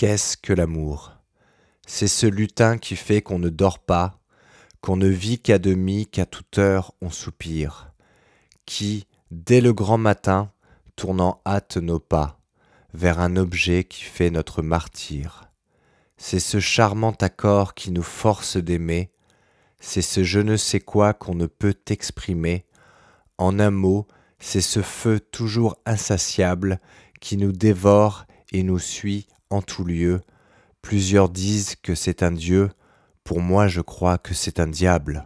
Qu'est-ce 0.00 0.38
que 0.38 0.54
l'amour? 0.54 1.12
C'est 1.86 2.08
ce 2.08 2.24
lutin 2.24 2.78
qui 2.78 2.96
fait 2.96 3.20
qu'on 3.20 3.38
ne 3.38 3.50
dort 3.50 3.78
pas, 3.78 4.18
qu'on 4.80 4.96
ne 4.96 5.08
vit 5.08 5.38
qu'à 5.38 5.58
demi, 5.58 6.06
qu'à 6.06 6.24
toute 6.24 6.56
heure 6.56 6.94
on 7.02 7.10
soupire, 7.10 7.92
qui, 8.64 9.06
dès 9.30 9.60
le 9.60 9.74
grand 9.74 9.98
matin, 9.98 10.52
tournant 10.96 11.42
hâte 11.44 11.76
nos 11.76 11.98
pas 11.98 12.40
vers 12.94 13.20
un 13.20 13.36
objet 13.36 13.84
qui 13.84 14.04
fait 14.04 14.30
notre 14.30 14.62
martyr. 14.62 15.50
C'est 16.16 16.40
ce 16.40 16.60
charmant 16.60 17.14
accord 17.20 17.74
qui 17.74 17.90
nous 17.90 18.02
force 18.02 18.56
d'aimer, 18.56 19.12
c'est 19.80 20.00
ce 20.00 20.24
je 20.24 20.40
ne 20.40 20.56
sais 20.56 20.80
quoi 20.80 21.12
qu'on 21.12 21.34
ne 21.34 21.44
peut 21.44 21.76
exprimer. 21.88 22.64
En 23.36 23.58
un 23.58 23.70
mot, 23.70 24.06
c'est 24.38 24.62
ce 24.62 24.80
feu 24.80 25.20
toujours 25.20 25.76
insatiable 25.84 26.80
qui 27.20 27.36
nous 27.36 27.52
dévore 27.52 28.24
et 28.50 28.62
nous 28.62 28.78
suit 28.78 29.26
en 29.50 29.62
tout 29.62 29.84
lieu. 29.84 30.20
Plusieurs 30.82 31.28
disent 31.28 31.76
que 31.76 31.94
c'est 31.94 32.22
un 32.22 32.32
Dieu, 32.32 32.70
pour 33.24 33.40
moi 33.40 33.68
je 33.68 33.80
crois 33.80 34.18
que 34.18 34.34
c'est 34.34 34.60
un 34.60 34.66
diable. 34.66 35.24